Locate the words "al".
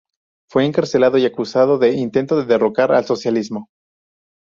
2.91-3.05